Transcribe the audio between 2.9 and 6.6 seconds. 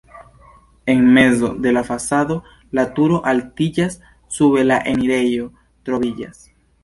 turo altiĝas, sube la enirejo troviĝas.